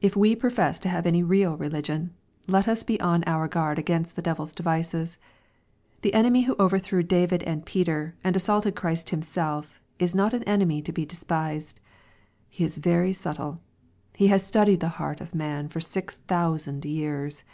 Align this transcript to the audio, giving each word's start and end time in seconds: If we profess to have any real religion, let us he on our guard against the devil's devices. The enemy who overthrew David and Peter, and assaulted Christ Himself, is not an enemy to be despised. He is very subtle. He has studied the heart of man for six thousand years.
If 0.00 0.16
we 0.16 0.34
profess 0.34 0.80
to 0.80 0.88
have 0.88 1.06
any 1.06 1.22
real 1.22 1.56
religion, 1.56 2.12
let 2.48 2.66
us 2.66 2.84
he 2.84 2.98
on 2.98 3.22
our 3.28 3.46
guard 3.46 3.78
against 3.78 4.16
the 4.16 4.20
devil's 4.22 4.52
devices. 4.52 5.18
The 6.02 6.14
enemy 6.14 6.42
who 6.42 6.56
overthrew 6.58 7.04
David 7.04 7.44
and 7.44 7.64
Peter, 7.64 8.16
and 8.24 8.34
assaulted 8.34 8.74
Christ 8.74 9.10
Himself, 9.10 9.80
is 10.00 10.16
not 10.16 10.34
an 10.34 10.42
enemy 10.48 10.82
to 10.82 10.90
be 10.92 11.06
despised. 11.06 11.78
He 12.48 12.64
is 12.64 12.78
very 12.78 13.12
subtle. 13.12 13.60
He 14.16 14.26
has 14.34 14.44
studied 14.44 14.80
the 14.80 14.88
heart 14.98 15.20
of 15.20 15.32
man 15.32 15.68
for 15.68 15.78
six 15.78 16.16
thousand 16.16 16.84
years. 16.84 17.44